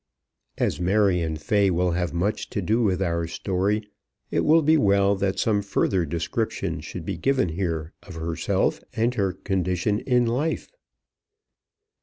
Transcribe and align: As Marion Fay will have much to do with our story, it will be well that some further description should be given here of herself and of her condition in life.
As 0.57 0.79
Marion 0.79 1.37
Fay 1.37 1.69
will 1.69 1.91
have 1.91 2.11
much 2.11 2.49
to 2.49 2.59
do 2.63 2.81
with 2.81 3.03
our 3.03 3.27
story, 3.27 3.83
it 4.31 4.39
will 4.39 4.63
be 4.63 4.75
well 4.75 5.15
that 5.15 5.37
some 5.37 5.61
further 5.61 6.07
description 6.07 6.79
should 6.81 7.05
be 7.05 7.17
given 7.17 7.49
here 7.49 7.93
of 8.01 8.15
herself 8.15 8.81
and 8.95 9.13
of 9.13 9.17
her 9.17 9.33
condition 9.33 9.99
in 9.99 10.25
life. 10.25 10.71